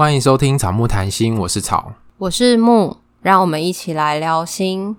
[0.00, 4.96] 欢迎收听草木谈心，我是草，我是木，让我们一起来聊心。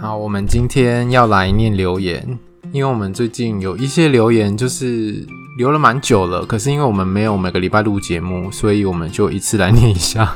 [0.00, 2.38] 好，我们今天要来念留言，
[2.72, 5.26] 因为我们最近有一些留言就是
[5.58, 10.34] 留了蛮久了，可是因为我们没有每个礼拜录节目，所以我们就一次来念一下。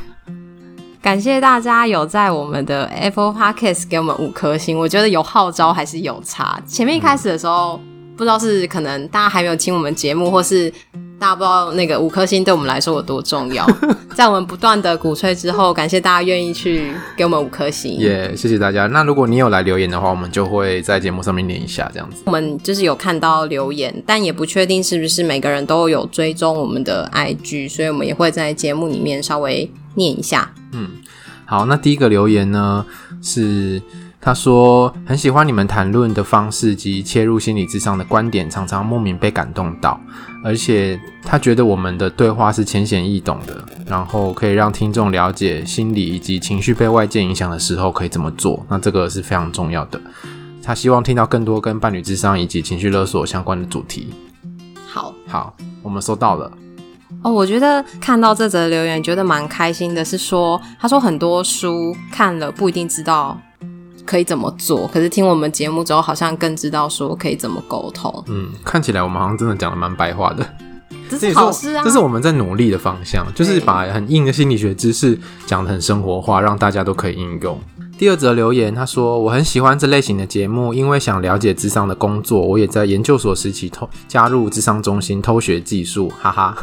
[1.00, 6.60] 感谢大家有在我们的 Apple Podcast 给我们五颗星，我觉得有号召还是有差。
[6.66, 7.80] 前面一开始的时候，
[8.16, 10.72] 不知道是可能大家还没有听我们节目，或是
[11.18, 13.66] 大家不知道那个五颗星对我们来说有多重要。
[14.14, 18.86] 在我们不断的鼓吹之后，感谢大家愿意去给我们五颗星，也、yeah, 谢谢大家。
[18.86, 22.22] 那如果你有来留言的话，我们就会在节目上面念一下这样子。
[22.26, 30.52] 我们就是有看到留言，但也不确定是不是每个人都有追踪我们的 IG，所以我们也会在节目里面稍微念一下。
[30.72, 30.88] 嗯，
[31.44, 32.84] 好，那第一个留言呢，
[33.22, 33.80] 是
[34.20, 39.98] 他说很喜欢你们谈论的方式及切入心理智商的观点，常常莫名被感动到，
[40.44, 50.00] 而且他觉得我们的对话是浅显易懂的，然后可以让听众了解心理以及情绪被外界影响的时候可以怎么做，那这个是非常重要的。
[50.62, 54.12] 他希望听到更多跟伴侣智商以及情绪勒索相关的主题。
[54.86, 56.50] 好，好，我们收到了。
[57.22, 60.04] 哦，我觉得看到这则留言，觉得蛮开心的。
[60.04, 63.40] 是说，他说很多书看了不一定知道
[64.08, 68.24] 可以怎么做，可是听我们节目之后，好像更知道说可以怎么沟通。
[68.28, 70.48] 嗯，看起来我们好像真的讲的蛮白话的，
[71.10, 71.84] 这是好事啊！
[71.84, 77.60] 这是我们在努力的方向，就是把很硬的心理学知识讲的很生活化，让大家都可以应用。
[77.98, 86.56] 第二则留言，他说我很喜欢这类型的节目，因为想了解智商的工作，我也在研究所时期偷加入智商中心偷学技术，哈哈。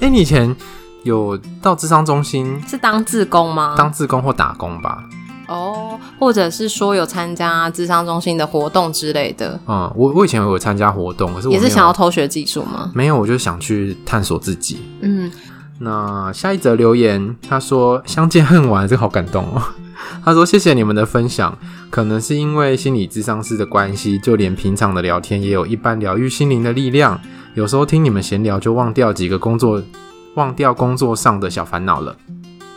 [0.00, 0.56] 哎、欸，你以前
[1.02, 3.74] 有到智商中心是当志工吗？
[3.76, 5.04] 当志工或打工吧。
[5.52, 9.58] 哦，或者是说有参加智商中心的活动之类的。
[9.66, 12.90] 嗯，我我以前有参加活动，可是我也是想要偷学技术吗？
[12.94, 14.78] 没有，我就想去探索自己。
[15.02, 15.30] 嗯，
[15.78, 19.62] 那下一则留言，他说相见恨晚，这个好感动哦。
[20.24, 21.56] 他说谢谢你们的分享，
[21.88, 27.18] 可能是因为心理智商师的关系，就连平常的聊天也有一般疗愈心灵的力量。
[27.54, 29.80] 有时候听你们闲聊，就忘掉几个工作，
[30.34, 32.16] 忘掉工作上的小烦恼了。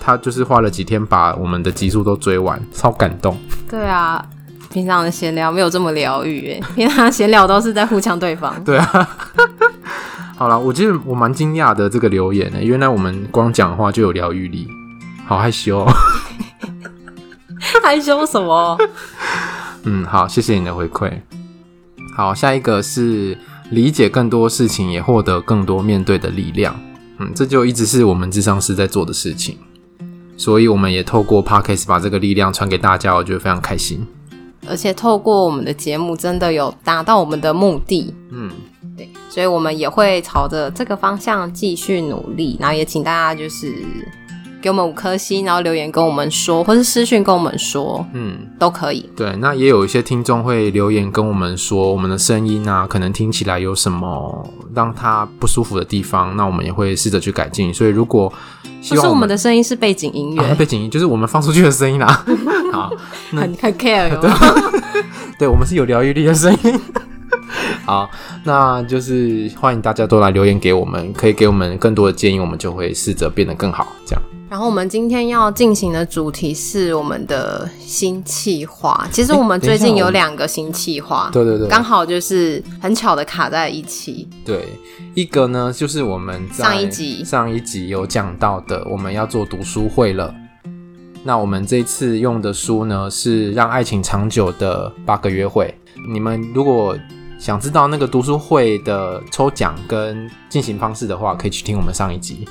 [0.06, 3.36] 他就是花了几天把我们的集数都追完，超感动。
[3.68, 4.24] 对啊，
[4.70, 8.54] 平常的闲聊没有这么疗愈诶， 平常闲聊都是在互呛对方。
[8.64, 9.10] 对啊，
[10.38, 14.68] 好了，我记得我蛮惊讶的这个留言呢，原来我们光讲话就有疗愈力，
[15.26, 15.92] 好害羞哦。
[17.82, 18.78] 害羞什么？
[19.86, 21.12] 嗯，好，谢谢你的回馈。
[22.16, 23.36] 好，下一个是。
[23.72, 26.80] 理解更多事情，也获得更多面对的力量。
[27.18, 29.58] 嗯，这就一直是我们智商师在做的事情，
[30.38, 34.06] 所以我们也透过 Podcast 把这个力量传给大家，我觉得非常开心。
[34.68, 38.14] 而且透过我们的节目，真的有达到我们的目的。
[38.32, 38.52] 嗯，
[38.98, 43.74] 对，所以我们也会朝着这个方向继续努力，然后也请大家就是。
[44.66, 49.08] 给我们五颗星，然后留言跟我们说，或是私讯跟我们说，嗯，都可以。
[49.16, 57.72] 对，那也有一些听众会留言跟我们说，我们的声音啊，可能听起来有什么让他不舒服的地方，那我们也会试着去改进。
[57.72, 58.34] 所以如果
[58.82, 62.26] 希望我们，就是我们的声音是背景音乐，啊，背景音就是我们放出去的声音啦。
[62.74, 62.92] 好，
[63.30, 64.34] 很很 care 有没有？
[64.98, 65.04] 对，
[65.38, 66.82] 对，我们是有疗愈力的声音。
[67.86, 68.10] 好，
[68.44, 74.22] 那就是欢迎大家都来留言给我们，可以给我们更多的建议，我们就会试着变得更好，这样。
[74.48, 79.08] 然后我们今天要进行的主题是我们的新企划。
[79.12, 84.28] 其实我们最近有两个新企划，对对对，刚好就是很巧的卡在一起。
[84.46, 84.68] 对，
[85.16, 90.34] 一个呢就是我们在上一集上一集有讲到的，我们要做读书会了。
[91.24, 95.74] 那我们这次用的书呢是《让爱情长久的八个约会》。
[96.14, 96.96] 你们如果
[97.40, 102.48] 想知道那个读书会的抽奖跟进行方式的话，可以去听我们上一集。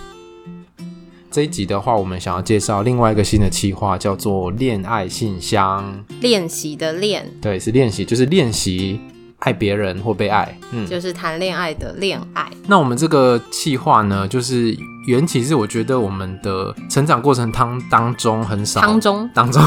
[1.34, 5.84] 这一集的话，我们想要介绍另外一个新的企划，叫做“恋爱信箱”。
[6.22, 9.00] 练习的练，对，是练习，就是练习
[9.40, 12.48] 爱别人或被爱，嗯，就是谈恋爱的恋爱。
[12.68, 14.78] 那我们这个企划呢，就是
[15.08, 19.28] 缘起是我觉得我们的成长过程当当中很少当中。
[19.34, 19.60] 当中。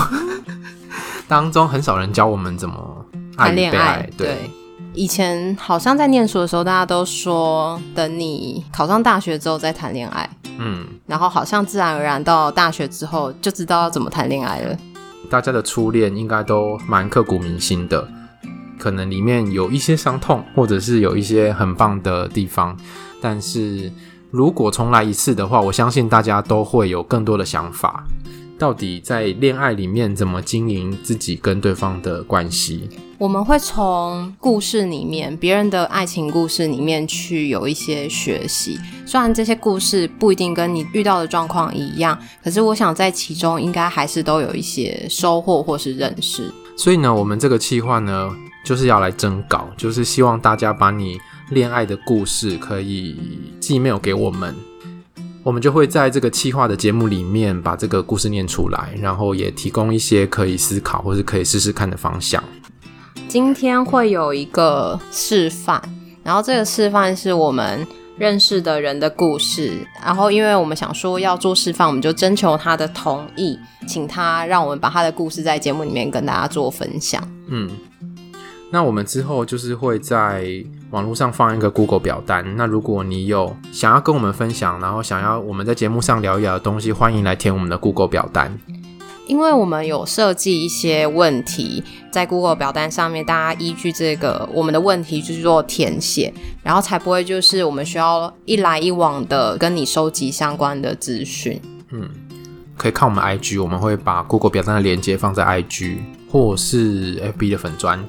[1.27, 3.05] 当中很少人教我们怎么
[3.35, 4.27] 爱与被爱，对。
[4.27, 4.51] 对。
[4.93, 14.77] 以前好像在念书的时候，大家都说等你考上大学之后再谈恋爱，嗯，然后好像自然而然到大学之后就知道要怎么谈恋爱了。
[15.29, 18.07] 大家的初恋应该都蛮刻骨铭心的，
[18.79, 22.77] 可能里面有一些伤痛，或者是有一些很棒的地方。
[23.21, 23.91] 但是
[24.31, 28.03] 如果重来一次的话，我相信大家都会有更多的想法。
[28.57, 32.89] 到底在恋爱里面怎么经营自己跟对方的关系。
[33.17, 38.77] 我们会从故事里面，别人的爱情故事里面去有一些学习。
[39.05, 46.51] 虽然这些故事不一定跟你遇到的状况一样，可是我想在其中应该还是都有一些收获或是认识。
[46.75, 48.29] 所以呢，我们这个计划呢，
[48.63, 51.17] 就是要来征稿，就是希望大家把你
[51.49, 53.15] 恋爱的故事可以
[53.59, 54.55] 寄 email 给我们，
[55.47, 62.43] 我们就会在这个企划的节目里面把这个故事念出来，然后也提供一些可以思考或是可以试试看的方向。
[63.29, 65.81] 今天会有一个示范，
[66.21, 73.57] 然后这个示范是我们认识的人的故事，然后因为我们想说要做示范，我们就征求他的同意，
[73.87, 77.25] 请他让我们把他的故事在节目里面跟大家做分享。
[77.47, 77.71] 嗯，
[78.69, 80.45] 那我们之后就是会在
[80.91, 88.57] 网络上放一个 Google 表单，那如果你有想要跟我们分享，然后想要我们在节目上聊一聊的东西，欢迎来填我们的 Google 表单。
[89.27, 101.61] 因为我们有设计一些问题在 Google 表单上面，大家依据这个我们的问题去做填写，然后才不会就是我们需要一来一往的跟你收集相关的资讯。
[101.91, 102.09] 嗯，
[102.77, 105.97] 可以看我们 IG，我们会把 Google 表单的链接放在 IG
[106.31, 108.01] 或是 FB 的粉专。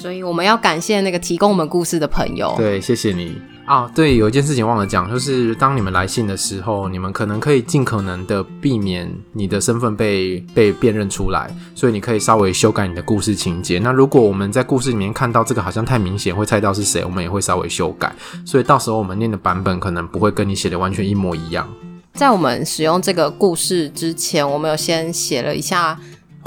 [0.00, 2.54] 所以我们要感谢那个提供我们故事的朋友。
[2.56, 3.36] 对，谢谢你。
[3.66, 13.80] 啊，对，有一件事情忘了讲，就是当你们来信的时候，你们可能可以尽可能的避免你的身份被被辨认出来，所以你可以稍微修改你的故事情节。
[13.80, 18.14] 那如果我们在故事里面看到这个好像太明显，会猜到是谁，我们也会稍微修改。
[18.46, 21.68] 所以到时候我们念的版本可能不会跟你写的完全一模一样。
[22.14, 25.98] 在我们使用这个故事之前，我们有先写了一下。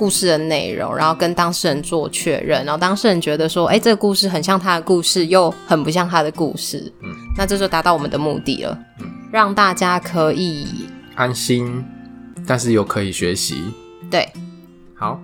[0.02, 10.66] 故事的内容，然后跟当事人做确认，然后当事人觉得说，哎，这个故事很像他的故事，又很不像他的故事，嗯，那这就达到我们的目的了，嗯，让大家可以
[11.14, 11.86] 安心，
[12.48, 13.64] 但是又可以学习，
[14.10, 14.28] 对，
[14.96, 15.22] 好。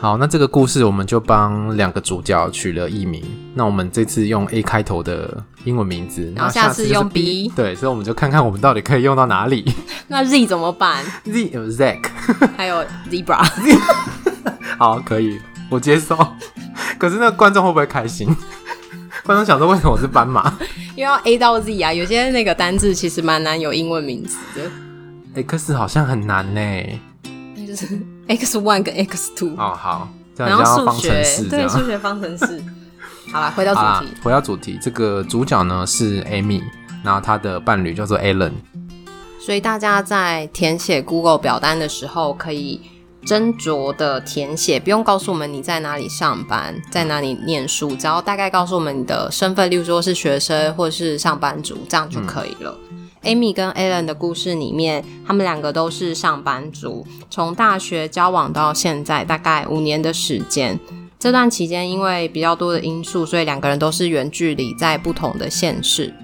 [0.00, 3.20] 好，那这个故事我们就帮两个主角取了艺名。
[3.52, 7.50] 那我们这次用 A 开头的英文名字，然后下次用 B。
[7.56, 9.64] 对，所以我们就看看我们到底可以用到哪里。
[10.06, 12.04] 那 Z 怎么办？Z 有 Zack，
[12.56, 13.44] 还有 Zebra。
[14.78, 15.36] 好，可以，
[15.68, 16.16] 我接受。
[16.96, 18.28] 可是那个观众会不会开心？
[19.24, 20.56] 观众想说，为什么我是斑马？
[20.94, 25.42] 因为要 A 到 Z 啊，有些那个单字其实蛮难有英文名字的。
[25.42, 26.60] X 好像很难呢。
[27.56, 27.98] 那就是
[28.28, 32.62] X one 跟 X two 哦，好，然后数学对数学方程式。
[33.32, 36.62] 好了，回到主题，回到主题，这个主角呢是 Amy，
[37.02, 38.52] 然后他的伴侣叫做 Alan。
[39.40, 42.80] 所以大家在填写 Google 表单的时候，可以
[43.24, 52.78] 斟酌的填写，不用告诉我们你在哪里上班，在哪里念书，只要大概告诉我们你的身份，例如说是学生或是上班族，这样就可以了。
[52.90, 60.78] 嗯 Amy 跟 Alan 的故事里面，他们两个都是上班族，从大学交往到现在大概五年的时间。
[61.18, 66.14] 这段期间因为比较多的因素，所以两个人都是远距离在不同的县市。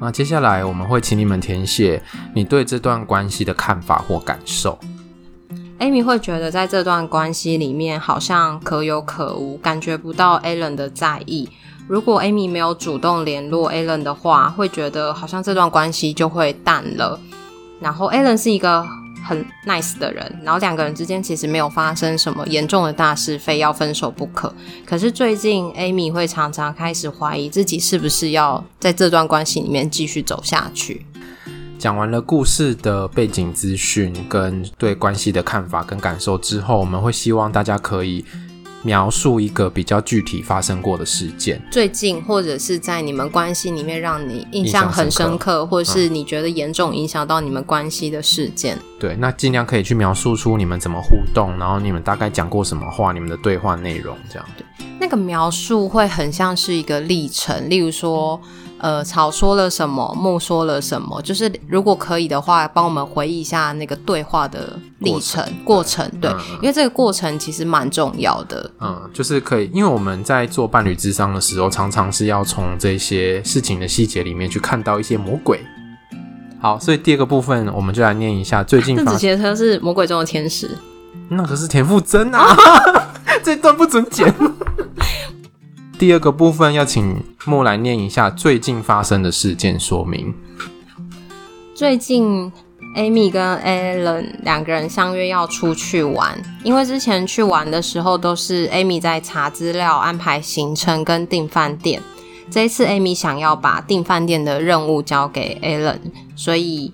[0.00, 2.02] 那接下来我们会请你们填写
[2.34, 4.78] 你对这段关系的看法或感受。
[5.78, 11.48] Amy 会觉得在这段关系里面好像可有可无，感觉不到 Alan 的在意。
[11.90, 17.18] 如果 Amy 没有主动联络 Alan 的话，会觉得好像这段关系就会淡了。
[17.80, 18.86] 然后 Alan 是一个
[19.26, 24.54] 很 nice 的人，然后两个人之间其实没有发生什么严重的大事，非要分手不可。
[24.86, 31.04] 可是最近 Amy 会常常开始怀疑自己是不是要在这段关系里面继续走下去。
[31.76, 38.24] 讲完了故事的背景资讯跟对关系的看法跟感受之后，我们会希望大家可以。
[38.82, 48.76] 描述一个比较具体发生过的事件，最近或者是在你们关系里面让你印象很深刻，深刻或是你觉得严重影响到你们关系的事件。
[48.76, 48.82] 嗯。
[48.98, 54.46] 对，那尽量可以去描述出你们怎么互动，然后你们大概讲过什么话，你们的对话内容这样。
[54.56, 58.40] 对，那个描述会很像是一个历程，例如说。
[58.80, 66.30] 呃，草说了什么，木说了什么，就是如果可以的话，帮我们回忆一下那个对话的历程过程，对，
[66.62, 68.70] 因为这个过程其实蛮重要的。
[68.80, 75.60] 嗯，就是可以，因为我们在做伴侣智商的时候，常常是要从这些事情的细节里面去看到一些魔鬼。
[76.58, 79.04] 好，所以第二个部分，我们就来念一下最近发。
[79.04, 80.70] 邓紫棋她是魔鬼中的天使，
[81.28, 82.56] 那可是田馥甄啊，
[83.44, 84.34] 这段不准剪。
[86.00, 90.34] 第二个部分要请木来念一下最近发生的事件说明。
[91.74, 92.50] 最近
[92.96, 102.00] ，Amy 跟 Alan 两个人相约要出去玩，因为之前去玩的时候都是 Amy 在查资料、安排行程跟订饭店。
[102.50, 105.98] 这一次，Amy 想要把订饭店的任务交给 Alan，
[106.34, 106.90] 所以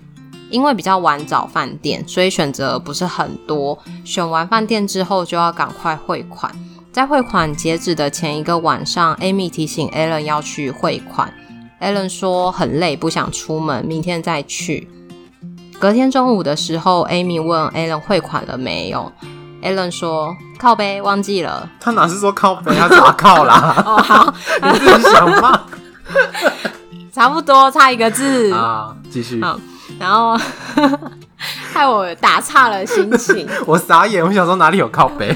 [0.50, 3.78] 因为比较晚找饭店，所以选择不是很多。
[4.04, 6.50] 选完饭店之后，就要赶快汇款。
[6.96, 11.30] 在汇款截止的前一个晚上，Amy 提醒 Alan 要去汇款。
[11.78, 14.88] Alan 说很累，不想出门，明天再去。
[15.78, 19.12] 隔天中午的时候，Amy 问 Alan 汇款了没有
[19.62, 21.68] ？Alan 说靠背，忘记了。
[21.78, 23.74] 他哪是说靠北，他咋靠啦？
[23.84, 24.34] 哦，好，
[24.72, 25.64] 你自己想嘛。
[27.12, 29.38] 差不多，差一个字啊，继续。
[29.42, 29.60] 好，
[30.00, 30.34] 然后
[31.72, 33.48] 害我打岔了心情。
[33.66, 35.34] 我傻眼，我想说哪里有靠背？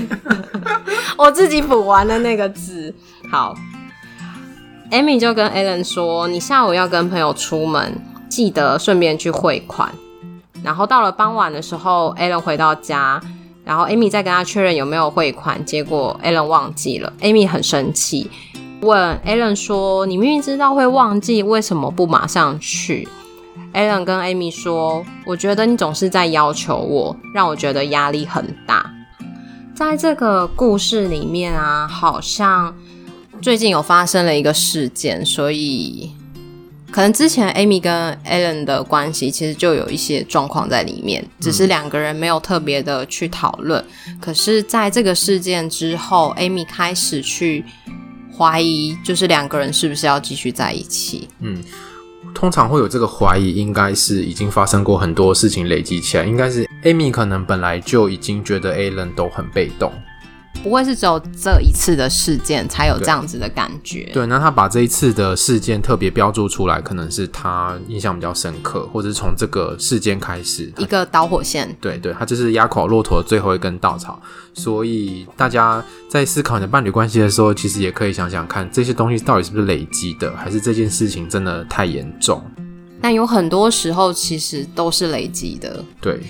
[1.16, 2.94] 我自己补完了那个字。
[3.30, 3.54] 好
[4.90, 9.92] ，Amy 就跟 Alan 说：“你下午要跟朋友出门，记得顺便去汇款。”
[10.62, 13.20] 然后到了傍晚的时候，Alan 回到家，
[13.64, 18.30] 然后 Amy 再跟他确认有没有汇款，结果 Alan 忘记了，Amy 很生气，
[18.82, 23.08] 问 Alan 说：“你明明知道会忘记，为什么不马上去
[23.72, 28.90] ？”Alan 跟 Amy 说：“我觉得你总是在要求我，让我觉得压力很大。”
[29.74, 32.74] 在这个故事里面啊，好像
[33.40, 36.12] 最近有发生了一个事件，所以。
[36.92, 43.84] 可能之前 Amy 跟 Alan 的关系其实就有一些状况在里面，只是两个人没有特别的去讨论。
[44.20, 47.64] 可是在这个事件之后，Amy 开始去
[48.36, 51.28] 怀疑，就是两个人是不是要继续在一起？
[51.38, 51.62] 嗯，
[52.34, 59.92] 通常会有这个怀疑，应该是已经发生过很多事情累积起来，应该是 Amy 可能本来就已经觉得 Alan 都很被动。
[60.62, 64.10] 不会是只有这一次的事件才有这样子的感觉。
[64.12, 71.74] 对，那他把这一次的事件特别标注出来，可能是他印象比较深刻，或者是从这个事件开始一个导火线。
[71.80, 74.20] 对对，他就是压垮骆驼的最后一根稻草。
[74.52, 82.42] 所以大家在思考你的伴侣关系的时候，其实也可以想想看，这些东西到底是不是累积的，还是这件事情真的太严重？
[83.00, 85.82] 但有很多时候其实都是累积的。
[86.02, 86.20] 对。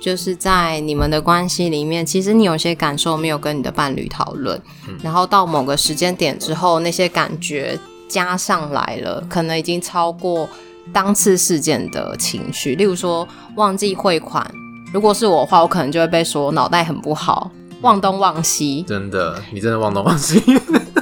[0.00, 7.78] 就是在你们的关系里面，其实你有些感受没有跟你的伴侣讨论，嗯，然后到某个时间点之后，那些感觉
[8.08, 10.48] 加上来了，可能已经超过
[10.92, 12.74] 当次事件的情绪。
[12.74, 14.50] 例如说忘记汇款，
[14.92, 17.50] 如果是我的话，我可能就会被说脑袋很不好，
[17.82, 18.82] 忘东忘西。
[18.88, 20.42] 真的，你真的忘东忘西。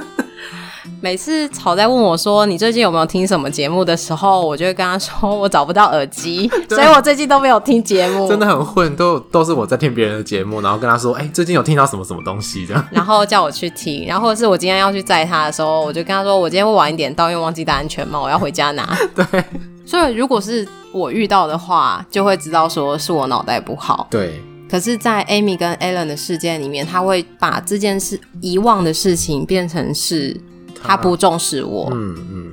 [1.01, 8.27] 每次草在问我说，你最近有没有听什么节目的时候，我就会跟他说我找不到耳机， 所以我最近都没有听节目。
[8.27, 18.97] 真的很混，都都是我在听别人的节目，然后跟他说，哎、欸，最近有听到什么什么东西这样， 然后叫我去听，然后或者是我今天要去载他的时候，我就跟他说，我今天会晚一点到，因为忘记戴安全帽，我要回家拿。
[19.15, 19.43] 对，
[19.85, 24.05] 所以如果是我遇到的话，就会知道说是我脑袋不好。
[24.11, 30.35] 对，可是，在 Amy 跟 Alan 的事件里面，他会把这件事遗忘的事情变成是。
[30.81, 32.51] 他不重视我，嗯嗯，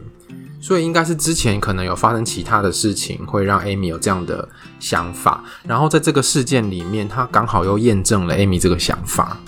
[0.60, 4.48] 所以应该是之前可能有发生其他的事情，会让 Amy 有这样的
[4.80, 9.38] 想法，然后在这个事件里面，他刚好又验证了 Amy 这个想法。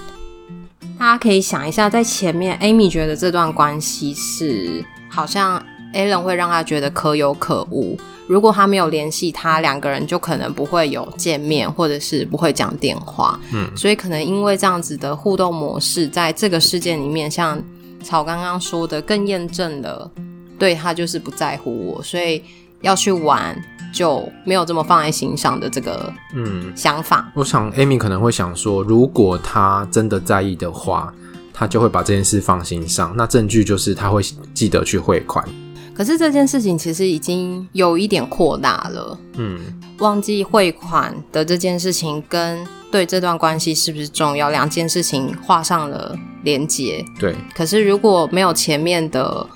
[0.98, 5.62] 大家可以想一下，在前面 Amy 觉得这段关系是好像
[5.94, 13.38] Alan 会让他觉得可有可无，如果他没有联系他，两个人就可能不会有见面，或者是不会讲电话。
[13.52, 17.60] 嗯，所以可能因为这样子的互动模式，在这个事件里面，像。
[18.08, 20.10] 草刚刚说的更验证了，
[20.58, 22.42] 对，他就是不在乎我，所以
[22.80, 23.54] 要去玩
[23.92, 27.26] 就没有这么放在心上的这个嗯想法。
[27.26, 31.12] 嗯，我想 Amy 可能会想说，如果他真的在意的话，
[31.52, 33.12] 他就会把这件事放心上。
[33.14, 34.22] 那证据就是他会
[34.54, 35.46] 记得去汇款。
[35.98, 39.18] 可是这件事情其实已经有一点扩大了。
[39.36, 39.58] 嗯，
[39.98, 42.66] 忘记汇款的这件事情跟。
[42.90, 44.48] 对这段关系是不是重要？
[44.48, 47.04] 两件事情画上了连结。
[47.20, 47.36] 对。
[47.54, 49.46] 可是如果没有前面的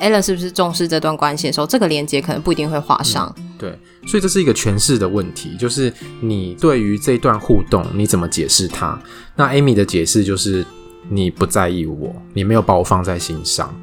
[0.00, 3.34] Alan 是不是重视这段关系的时候，这个连结可能不一定会画上。
[3.36, 3.48] 嗯。
[3.58, 3.78] 对。
[4.06, 8.96] 所以这是一个诠释的问题，就是你对于这段互动你怎么解释它？
[9.34, 10.64] 那 Amy 的解释就是
[11.10, 13.74] 你不在意我，你没有把我放在心上。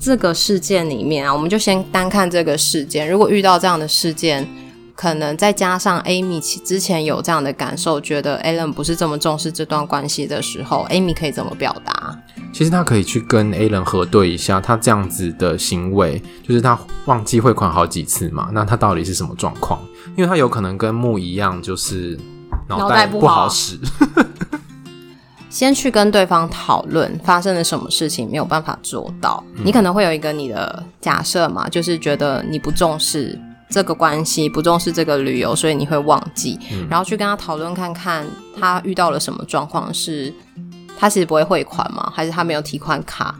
[0.00, 3.08] 这个事件里面啊，我们就先单看这个事件。
[3.08, 4.48] 如果遇到这样的事件，
[4.94, 12.18] 可能再加上 Amy 之前有这样的感受，觉得 Alan 不是这么重视这段关系的时候，Amy 可以怎么表达？
[12.50, 19.78] 其实他可以去跟 Alan 核对一下，他这样子的行为，就是他忘记汇款好几次嘛，那他到底是什么状况？
[20.16, 22.18] 因为他有可能跟木一样，就是
[22.68, 23.78] 脑袋不好使。
[25.50, 33.38] 好先去跟对方讨论发生了什么事情，没有办法做到，嗯、你可能会有一个你的假设嘛，就是觉得你不重视。
[33.72, 38.26] 这个关系不重视这个旅游，所以你会忘记，嗯、然后去跟他讨论看看
[38.58, 40.34] 他遇到了什么状况，是
[40.98, 42.12] 他其实不会汇款吗？
[42.12, 43.32] 还是他没有提款卡？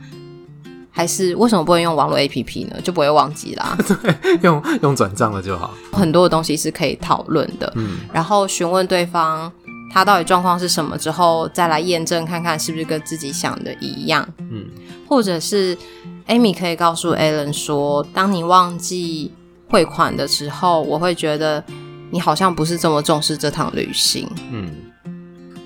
[0.93, 2.77] 还是为什么不能用网络 APP 呢？
[2.81, 3.77] 就不会忘记啦。
[4.23, 5.75] 对，用用转账的就好。
[5.91, 7.73] 很多的东西是可以讨论的。
[7.75, 9.51] 嗯，然后询问对方
[9.91, 14.27] 他到底状况是什么之后，再来验证看看是不是跟自己想的一样。
[14.39, 14.67] 嗯，
[15.09, 15.77] 或者是
[16.29, 19.33] Amy 可以告诉 Alan 说，当你忘记
[19.69, 21.63] 汇款的时候，我会觉得
[22.11, 24.29] 你好像不是这么重视这趟旅行。
[24.53, 24.71] 嗯，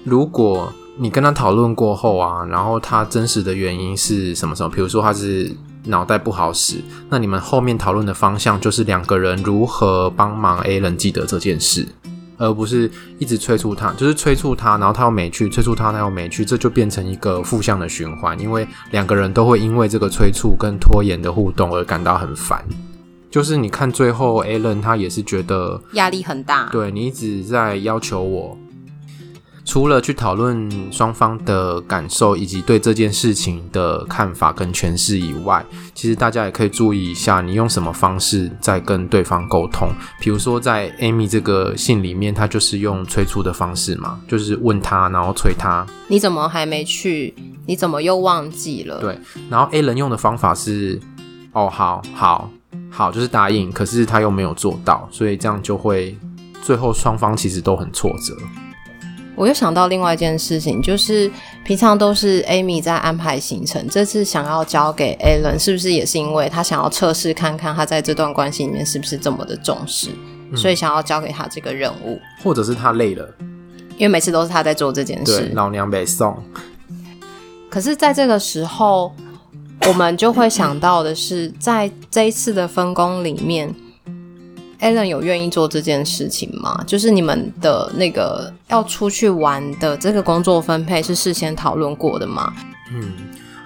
[0.05, 0.73] 如果。
[0.97, 4.71] 你跟他讨论过后啊，然后他真实的原因是什么什么？
[4.73, 5.51] 比如说他是
[5.87, 6.77] 脑袋不好使，
[7.11, 11.89] 那你们后面讨论的方向就是两个人如何帮忙 A 人记得这件事，
[12.37, 22.65] 而不是一直催促他，就是催促他，然后他又没去，催促他，他又没去，这就变成一个负向的循环，因为两个人都会因为这个催促跟拖延的互动而感到很烦。
[23.31, 28.57] 就是你看最后 Alan 他也是觉得压力很大，对，你一直在要求我。
[29.65, 39.89] 除了去讨论双方的感受以及对这件事情的看法跟诠释以外，其实大家也可以注意一下，你用什么方式在跟对方沟通。
[40.21, 47.35] 比如说，在 Amy 这个信里面，他就是用催促的方式嘛，就是问他，然后催他：“你怎么还没去？
[47.67, 49.19] 你怎么又忘记了？”对。
[49.49, 51.01] 然后 Alan 用的方法是
[51.53, 52.51] ：“哦，好，好，
[52.91, 56.17] 好，就是答应。”可是他又没有做到，所以这样就会
[56.61, 58.37] 最后双方其实都很挫折。
[59.37, 61.31] 我又想到另外一件事情，就是
[61.65, 70.11] 平常都是 Amy 在安排行程，这次想要交给 Alan，是不是也是因为他想要测试看看他在这段关系里面是不是这么的重视，
[70.51, 73.29] 嗯、所以想要交给他这个任务，或者是他累了，
[73.97, 76.37] 因为每次都是他在做这件事，老娘没送。
[77.69, 79.13] 可是，在这个时候，
[79.89, 83.75] 我们就会想到的是，在这一次的分工里面。
[84.85, 86.85] Alan 有愿意做这件事情吗？
[86.87, 92.53] 就是你们的那个要出去玩的这个工作分配是事先讨论过的吗？
[92.93, 93.15] 嗯，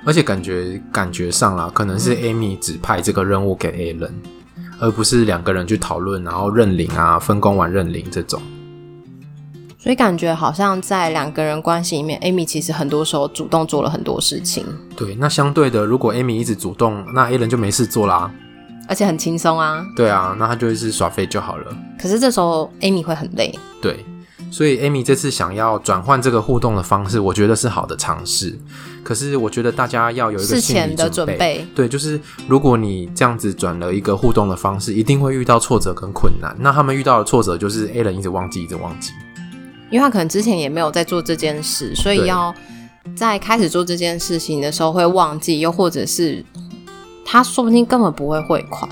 [0.04, 4.12] 而且感觉感觉上啦，可能是 Amy 指派这个任务给 Alan，
[4.78, 8.40] 而不是两个人去讨论，然后认领啊，分工完认领这种。
[9.76, 14.64] 所以感觉好像在两个人关系里面，Amy 其实很多时候主动做了很多事情。
[14.96, 18.31] 对，那相对的，如果 Amy 一直主动，那 Alan 就没事做啦。
[18.88, 21.77] 而且很轻松啊，对啊，那他就是耍废就好了。
[22.01, 24.05] 可是这时候 Amy 会很累，对，
[24.51, 28.59] 所以 Amy 这次想要转换这个互动的方式，我觉得是好的尝试。
[29.05, 36.57] 可是我觉得大家要有一个事前的准备，对，就是如果你这样子转了一个互动的方式，一定会遇到挫折跟困难。
[36.59, 39.12] 那他们遇到的挫折就是 Alan 一直忘记，一直忘记，
[39.90, 42.55] 因为他可能之前也没有在做这件事，所以要
[43.14, 46.42] 在开始做这件事情的时候会忘记，又或者是。
[47.30, 48.88] 他说不定根本不会汇款。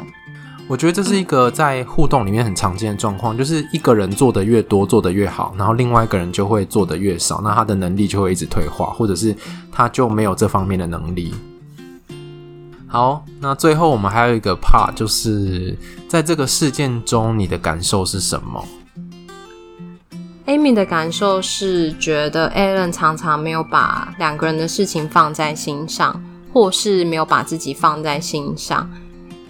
[0.69, 9.35] 我觉得这是一个在互动里面很常见的状况，就是一个人做的越多，做的越好，然后另外一个人就会做的越少，那他的能力就会一直退化，或者是
[9.73, 11.33] 他就没有这方面的能力。
[12.89, 15.75] 好，那最后我们还有一个 part，就是
[16.07, 18.63] 在这个事件中，你的感受是什么
[20.47, 26.21] ？Amy 的感受是觉得 Alan 常常没有把两个人的事情放在心上。
[26.57, 28.91] 或是没有把自己放在心上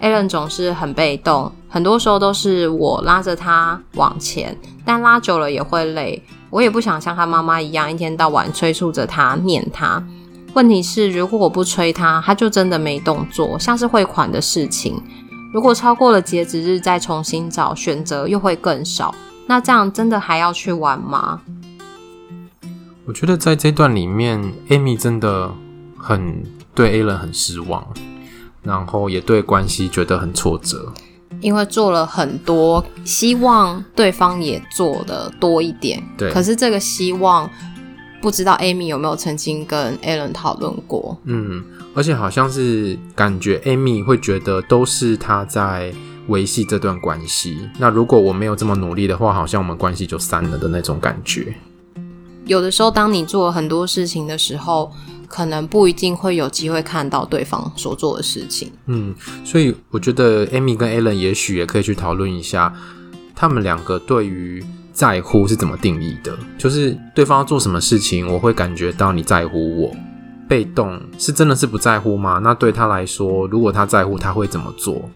[0.01, 6.21] ，Allen 总是很被动，很多时候都是我拉着他往前，但拉久了也会累。
[6.49, 10.05] 我也不想像他妈妈一样，一天到晚催促着他、念他。
[10.53, 15.01] 问题是，如果我不催他，他就真的没动作，像是汇款的事情，
[15.53, 19.15] 如果超过了截止日再重新找选择，又会更少。
[19.47, 21.39] 那这样真的还要去玩吗？
[23.05, 25.53] 我觉得在这段里面，Amy 真的
[25.97, 26.43] 很。
[26.77, 27.83] 对 Alan 很失望，
[28.61, 30.93] 然后也对关系觉得很挫折，
[31.41, 36.03] 因为做了很多，希望对方也做的多一点。
[36.15, 37.49] 对，可是这个希望，
[38.21, 41.17] 不知道 Amy 有没有曾经跟 Alan 讨论过？
[41.23, 41.63] 嗯，
[41.95, 45.91] 而且好像是感觉 Amy 会觉得都是他在
[46.27, 47.57] 维系这段关系。
[47.79, 51.55] 那如果我没有这么努力的话，好像我们关系就散了的那种感觉。
[52.45, 54.91] 有的时候，当你做了很多事情的时候。
[55.27, 58.71] 可能不一定会有机会看到对方所做的事情。
[58.85, 59.13] 嗯，
[59.43, 62.73] 所以我觉得 Amy 跟 Alan 也许也可以去讨论一下，
[63.35, 66.37] 他们两个对于在乎是怎么定义的。
[66.57, 69.95] 就是对方要做什么事情，我会感觉到你在乎我。
[70.49, 72.39] 被动是真的是不在乎吗？
[72.41, 75.09] 那对他来说，如果他在乎，他会怎么做？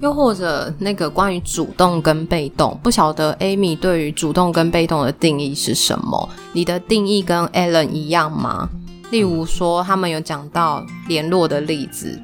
[0.00, 6.26] 又或者那个关于主动跟被动，不晓得 Amy 对于主动跟被动的定义是什么？
[6.54, 8.70] 你的定义跟 Alan 一样吗？
[9.10, 12.20] 例如说，他们有讲到联络的例子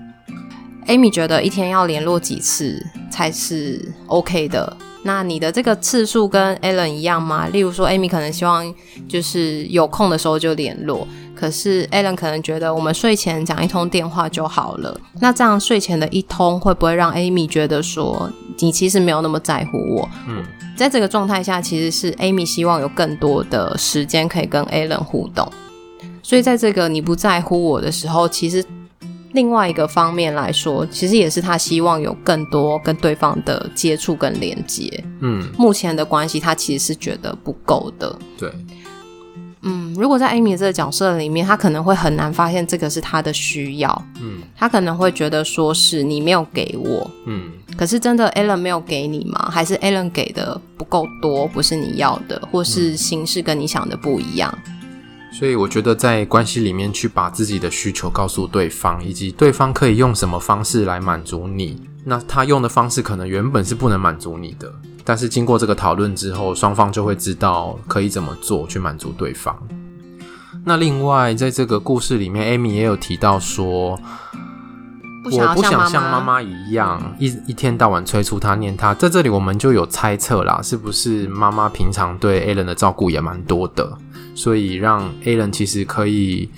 [0.86, 4.76] ，Amy 觉得一天要联络几次才是 OK 的。
[5.02, 7.46] 那你的这个次数跟 Alan 一样吗？
[7.48, 8.74] 例如说，Amy 可能希望
[9.08, 15.00] 就是有空的时候就联络，可是 Alan 可能觉得我们睡前讲一通电话就好了。
[15.20, 20.08] 那这样睡前的一通会不会让 Amy 觉得说你其实没有那么在乎我？
[20.26, 20.42] 嗯，
[20.76, 25.48] 在这个状态下，其实是 Amy 希望有更多的时间可以跟 Alan 互动。
[26.26, 28.64] 所以在这个你不在乎我的时候，其实。
[29.32, 35.04] 另外一个方面来说，其实也是他希望有更多跟对方的接触跟连接。
[35.20, 38.18] 嗯，目前的关系他其实是觉得不够的。
[38.38, 38.50] 对，
[39.60, 44.02] 嗯，如果在 Amy 这个角色里面，他可能会很难发现这个是他的需要。
[44.22, 47.10] 嗯，他可能会觉得说是你没有给我。
[47.26, 49.50] 嗯，可是真的 Alan 没有给你吗？
[49.52, 54.56] 还是 Alan 给的不够多，不是你要的，或是形式跟你想的不一样？
[55.38, 64.72] 所以我觉得在关系里面去把自己的需求告诉对方，以及对方可以用什么方式来满足你，那他用的方式可能原本是不能满足你的，
[65.04, 69.54] 但是经过这个讨论之后，双方就会知道可以怎么做去满足对方。
[70.64, 73.90] 那另外在这个故事里面，Amy 也有提到说，
[75.30, 78.94] 我不想像妈妈一样一一天到晚催促他念他。
[78.94, 83.98] 在这里我们就有猜测啦，是不是妈妈平常对 Alan 的照顾也蛮多的？
[84.36, 86.48] 所以让 Alan 其实可以，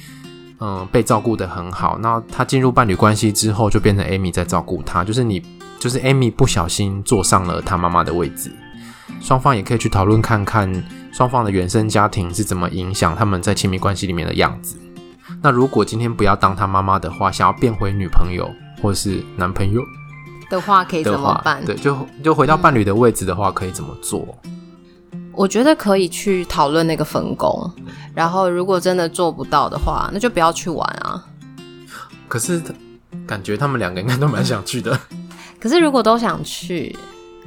[0.58, 1.96] 嗯，被照顾的很好。
[2.02, 5.04] 那他进入伴侣关系之后，就变成 Amy 在照顾他。
[5.04, 5.40] 就是你，
[5.78, 8.50] 就是 Amy 不小心坐上了他妈妈的位置。
[9.20, 10.70] 双方也可以去讨论看看，
[11.12, 14.76] 双方的原生家庭是怎么影响他们在亲密关系里面的样子。
[15.40, 18.50] 那如果今天不要当他妈妈的话，想要变回女朋友
[18.82, 19.80] 或是男朋友
[20.50, 21.64] 的话，可以怎么办？
[21.64, 24.36] 对，就就回到伴侣的位置的话，可以怎么做？
[25.38, 27.70] 我觉得可以去讨论那个分工，
[28.12, 31.24] 然后如果真的做不到的话，那就不要去玩啊。
[32.26, 32.60] 可是
[33.24, 34.98] 感觉他们两个应该都蛮想去的。
[35.60, 36.98] 可是如果都想去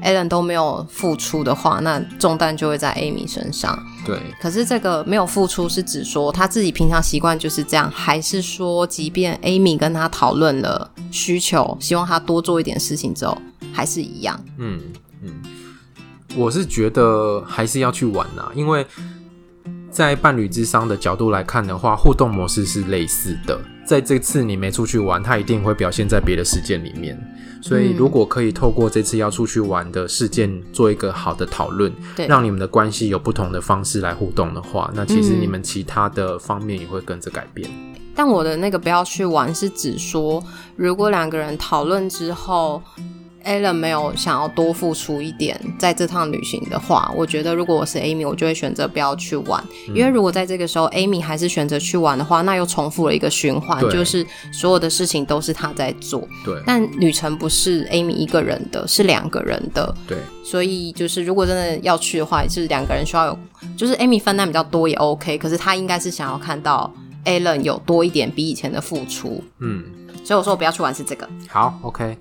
[0.01, 3.77] ，Alan 都没有付出的话，那重担就会在 Amy 身上。
[4.06, 4.17] 对。
[4.41, 13.38] 可是这个没有付出是指说他自己平常习惯就是这样，还是说即便 Amy 跟他讨论了需求，希望他多做一点事情之后，
[13.73, 14.41] 还是一样？
[14.58, 14.93] 嗯嗯。
[16.36, 18.86] 我是觉得还是要去玩啊，因为
[19.89, 23.60] 在伴侣智商的角度来看的话，互动模式是类似的。
[23.86, 27.20] 在这次你没出去玩，他一定会表现在别的事件里面。
[27.62, 37.70] 所以如果可以透过这次要出去玩的事件做一个好的讨论，对，让你们的关系有不同的方式来互动的话，那其实你们其他的方面也会跟着改变。
[38.15, 40.41] 但我的那个不要去玩是指说，
[40.78, 42.82] 如果两个人讨论之后。
[43.45, 49.63] Alan 没有想要多付出一点在这趟旅行的话，我觉得如果我是 Amy，我就会选择不要去玩。
[49.89, 56.27] 嗯、因为如果在这个时候 Amy 还是选择去玩的话，那又重复了一个循环，就是所有的事情都是他在做。
[56.43, 56.56] 对。
[56.65, 59.93] 但旅程不是 Amy 一个人的，是两个人的。
[60.08, 60.17] 对。
[60.43, 63.39] 所以就是如果真的要去的话，就是两个人需要有，
[63.77, 65.38] 就是 Amy 分担比较多也 OK。
[65.38, 66.91] 可是他应该是想要看到
[67.25, 69.43] Alan 有多一点比以前的付出。
[69.60, 69.84] 嗯。
[70.23, 71.27] 所以我说我不要去玩是这个。
[71.47, 72.15] 好，OK。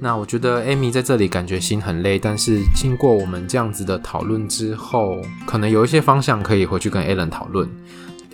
[0.00, 7.68] 那我觉得 Amy 在这里感觉心很累，但是经过我们这样子的讨论之后，可能有一些方向可以回去跟 Alan 讨论。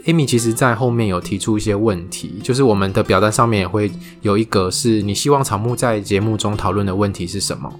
[0.04, 7.72] Amy 其实在后面有提出一些问题，就是我们的表单上面也会有一个是你希望草木在节目中讨论的问题是什么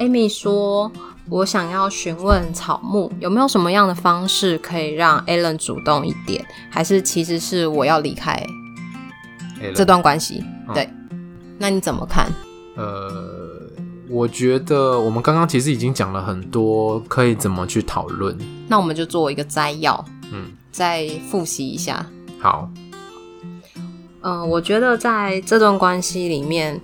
[0.00, 0.90] ？Amy 说
[1.30, 8.44] ：“我想要询问草木有没有什么样的方式可以让 Alan 主动一点，还是其实是我要离开
[9.72, 10.42] 这段关系？”
[10.74, 10.90] 对。
[11.58, 12.32] 那你怎么看？
[12.76, 13.60] 呃，
[14.08, 18.38] 我觉得我们刚刚其实已经讲了很多，可以怎么去讨论。
[18.68, 22.06] 那我们就做一个摘要，嗯，再复习一下。
[22.38, 22.70] 好。
[24.20, 26.80] 嗯、呃，我觉得在这段关系里面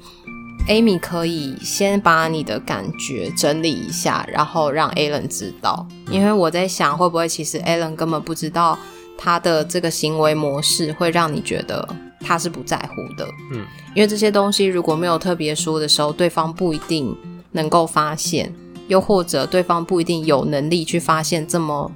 [0.69, 5.87] ，Amy 可以先把你的感觉整理一下，然后让 Alan 知道。
[6.07, 8.77] 嗯、因为我在想，会不会其实 Alan 根本不知道
[9.17, 11.89] 他的这个行为模式会让你觉得。
[12.25, 17.15] 他是不在乎的，嗯，因为这些东西如果没有特别说的时候，对方不一定
[17.53, 18.53] 能够发现，
[18.89, 21.93] 又或者对方不一定有能力去发现这么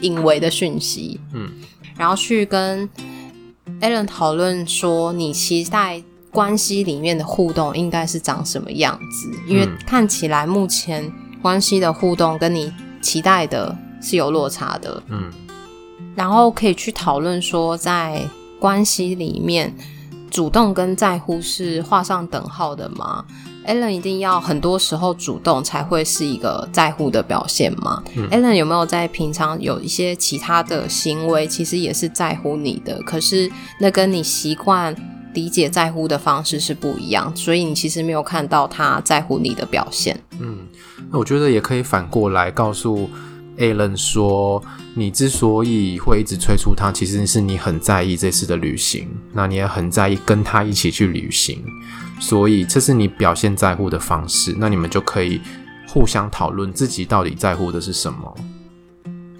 [0.00, 1.50] 隐微的讯息，嗯，
[1.98, 2.88] 然后去跟
[3.80, 9.30] Alan 讨论说，你期待关系里面的互动应该是长什么样子？
[9.48, 15.30] 因为看起来目前关系的互动跟你期待的是有落差的，嗯，
[16.14, 18.26] 然后可以去讨论说在。
[18.58, 19.74] 关系里面，
[20.30, 23.24] 主动跟在乎是画上等号的吗
[23.66, 28.02] ？Allen 一定要很多时候主动才会是一个在乎的表现吗？
[28.14, 34.94] 嗯，Alan 有没有在平常有一些其他的行为，其实也是在乎你的，可是那跟你习惯
[35.34, 40.18] 理解在乎的方式是不一样，所以你其实没有看到他在乎你的表现。
[40.38, 40.60] 嗯，
[41.10, 43.10] 那我觉得也可以反过来告诉
[43.58, 44.62] Alan 说，
[44.94, 51.64] 你之所以会一直催促他，其实是你很在意这次的旅行，那你也很在意跟他一起去旅行，
[52.20, 54.54] 所以这是你表现在乎的方式。
[54.58, 55.40] 那你们就可以
[55.88, 58.34] 互相讨论自己到底在乎的是什么。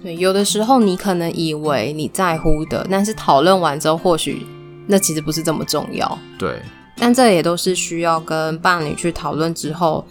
[0.01, 4.45] 对，有的时候你可能以为你在乎的，但是讨论完之后，或许
[4.87, 6.19] 那其实不是这么重要。
[6.39, 6.61] 对，
[6.95, 10.03] 但这也都是需要跟伴侣去讨论之后。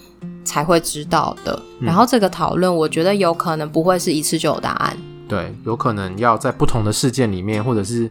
[0.47, 1.61] 才会知道的。
[1.79, 4.97] 然后这个讨论，我觉得有可能不会是一次就有答案。
[5.29, 8.09] 对，有可能要在不同的事件里面，或者是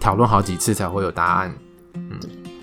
[0.00, 1.54] 讨论好几次才会有答案。
[1.94, 2.18] 嗯，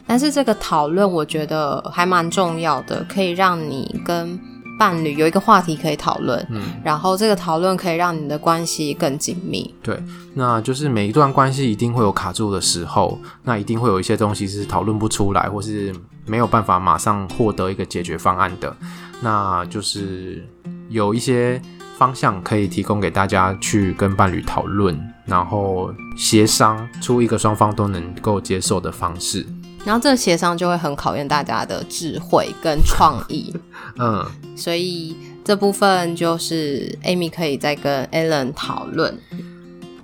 [0.08, 4.38] 但是这个讨论，我觉得还蛮重要的，可以让你跟
[4.80, 6.44] 伴侣有一个话题可以讨论。
[6.50, 9.72] 嗯，然后这个讨论可以让你的关系更紧密。
[9.84, 10.02] 对，
[10.34, 15.96] 那就是每一段关系一定会有卡住的时候，那一定会有一些东西是讨论不出来，或是。
[16.30, 18.76] 没有办法马上获得一个解决方案的，
[19.22, 20.48] 那就是
[20.90, 21.60] 有一些
[21.98, 29.46] 方向可以提供给大家去跟伴侣讨论，然后协商出一个双方都能够接受的方式。
[29.86, 33.54] 然后这个协商就会很考验大家的智慧跟创意。
[33.98, 39.18] 嗯，所以这部分就是 Amy 可以再跟 Alan 讨论。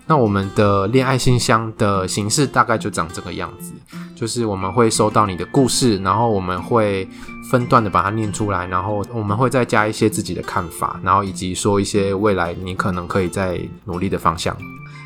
[0.08, 3.74] 那我们的恋爱信箱的形式大概就长这个样子。
[4.16, 7.06] 就是我们会收到你的故事，然后我们会
[7.52, 14.56] 分段的把它念出来，然后我们会再加一些自己的看法，然后以及说一些未来你可能可以再努力的方向。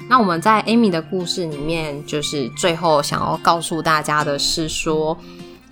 [0.07, 5.17] 那我们在 Amy 的故事里面，就是最后想要告诉大家的是说，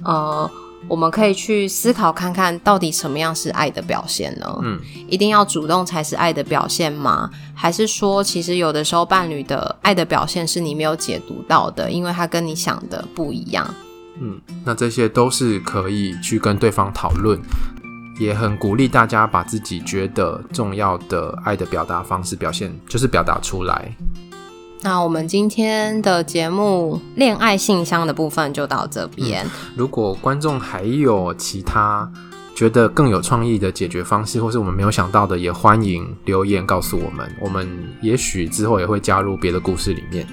[0.03, 0.49] 呃。
[0.87, 4.59] 我们可以去思考看看到底什么样是爱的表现呢？
[4.63, 7.29] 嗯，一定要主动才是爱的表现吗？
[7.53, 13.67] 还是说，其实有的时候伴侣的爱的表现是你没有解读到的，因为他跟你想的不一样。
[14.19, 17.39] 嗯，那这些都是可以去跟对方讨论，
[18.19, 23.93] 也很鼓励大家把自己觉得重要的爱的表达方式表现，就是表达出来。
[24.87, 29.45] 那我们今天的节目《恋爱信箱》的部分就到这边。
[29.45, 32.09] 嗯，如果观众还有其他
[32.55, 37.29] 觉得更有创意的解决方式，或是我们没有想到的，也欢迎留言告诉我们。
[37.41, 37.69] 我们
[38.01, 40.25] 也许之后也会加入别的故事里面。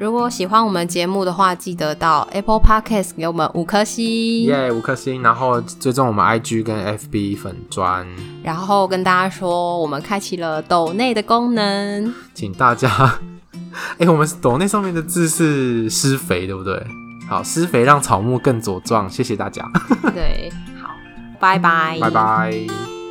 [0.00, 5.20] 如果喜欢我们节目的话，记得到 Apple Podcast 给我们五颗星，耶，yeah, 五颗星。
[5.20, 8.06] 然后追踪我们 IG 跟 FB 粉砖，
[8.42, 13.20] 然后跟大家说，我们开启了抖内的功能，请大家。
[13.98, 16.86] 哎、欸，我们抖那上面的字是施肥，对不对？
[17.28, 19.64] 好，施肥让草木更茁壮，谢谢大家。
[20.14, 20.90] 对，好，
[21.40, 23.01] 拜拜，拜拜。